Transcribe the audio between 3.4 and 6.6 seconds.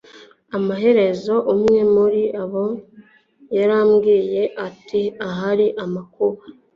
yarambwiye ati Ahari amakuba